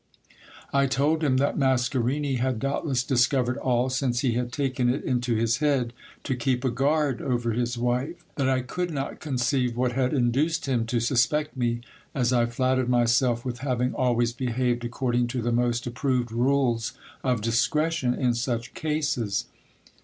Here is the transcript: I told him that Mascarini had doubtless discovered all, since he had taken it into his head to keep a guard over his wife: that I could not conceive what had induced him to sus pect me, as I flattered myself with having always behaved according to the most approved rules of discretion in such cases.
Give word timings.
I 0.73 0.87
told 0.87 1.23
him 1.23 1.37
that 1.37 1.59
Mascarini 1.59 2.37
had 2.37 2.57
doubtless 2.57 3.03
discovered 3.03 3.55
all, 3.59 3.87
since 3.91 4.21
he 4.21 4.31
had 4.31 4.51
taken 4.51 4.89
it 4.89 5.03
into 5.03 5.35
his 5.35 5.57
head 5.57 5.93
to 6.23 6.35
keep 6.35 6.65
a 6.65 6.71
guard 6.71 7.21
over 7.21 7.51
his 7.51 7.77
wife: 7.77 8.25
that 8.33 8.49
I 8.49 8.61
could 8.61 8.89
not 8.89 9.19
conceive 9.19 9.77
what 9.77 9.91
had 9.91 10.11
induced 10.11 10.65
him 10.65 10.87
to 10.87 10.99
sus 10.99 11.27
pect 11.27 11.55
me, 11.55 11.81
as 12.15 12.33
I 12.33 12.47
flattered 12.47 12.89
myself 12.89 13.45
with 13.45 13.59
having 13.59 13.93
always 13.93 14.33
behaved 14.33 14.83
according 14.83 15.27
to 15.27 15.41
the 15.43 15.51
most 15.51 15.85
approved 15.85 16.31
rules 16.31 16.93
of 17.23 17.41
discretion 17.41 18.15
in 18.15 18.33
such 18.33 18.73
cases. 18.73 19.45